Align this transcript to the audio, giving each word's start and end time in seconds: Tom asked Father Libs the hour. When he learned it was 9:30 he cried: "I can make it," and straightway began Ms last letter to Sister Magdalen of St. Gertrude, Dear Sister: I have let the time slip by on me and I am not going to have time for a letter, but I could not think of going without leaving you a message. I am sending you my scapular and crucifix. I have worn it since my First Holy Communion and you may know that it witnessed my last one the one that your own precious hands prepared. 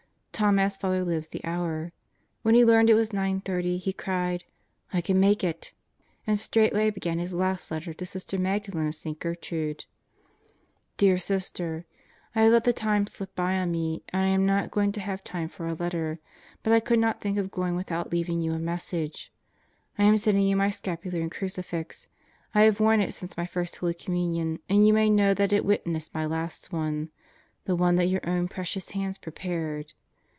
Tom 0.33 0.57
asked 0.57 0.81
Father 0.81 1.03
Libs 1.03 1.27
the 1.29 1.45
hour. 1.45 1.91
When 2.41 2.55
he 2.55 2.65
learned 2.65 2.89
it 2.89 2.95
was 2.95 3.11
9:30 3.11 3.77
he 3.79 3.93
cried: 3.93 4.43
"I 4.91 4.99
can 4.99 5.19
make 5.19 5.43
it," 5.43 5.71
and 6.25 6.39
straightway 6.39 6.89
began 6.89 7.17
Ms 7.17 7.35
last 7.35 7.69
letter 7.69 7.93
to 7.93 8.05
Sister 8.07 8.39
Magdalen 8.39 8.87
of 8.87 8.95
St. 8.95 9.19
Gertrude, 9.19 9.85
Dear 10.97 11.19
Sister: 11.19 11.85
I 12.33 12.41
have 12.41 12.53
let 12.53 12.63
the 12.63 12.73
time 12.73 13.05
slip 13.05 13.35
by 13.35 13.55
on 13.57 13.69
me 13.69 14.01
and 14.09 14.23
I 14.23 14.29
am 14.29 14.47
not 14.47 14.71
going 14.71 14.91
to 14.93 14.99
have 14.99 15.23
time 15.23 15.47
for 15.47 15.67
a 15.67 15.75
letter, 15.75 16.17
but 16.63 16.73
I 16.73 16.79
could 16.79 16.97
not 16.97 17.21
think 17.21 17.37
of 17.37 17.51
going 17.51 17.75
without 17.75 18.11
leaving 18.11 18.41
you 18.41 18.53
a 18.53 18.57
message. 18.57 19.31
I 19.99 20.05
am 20.05 20.17
sending 20.17 20.47
you 20.47 20.55
my 20.55 20.71
scapular 20.71 21.21
and 21.21 21.29
crucifix. 21.31 22.07
I 22.55 22.61
have 22.61 22.79
worn 22.79 22.99
it 22.99 23.13
since 23.13 23.37
my 23.37 23.45
First 23.45 23.75
Holy 23.75 23.93
Communion 23.93 24.57
and 24.67 24.87
you 24.87 24.91
may 24.93 25.07
know 25.11 25.35
that 25.35 25.53
it 25.53 25.63
witnessed 25.63 26.15
my 26.15 26.25
last 26.25 26.73
one 26.73 27.11
the 27.65 27.75
one 27.75 27.95
that 27.97 28.07
your 28.07 28.27
own 28.27 28.47
precious 28.47 28.89
hands 28.91 29.19
prepared. 29.19 29.93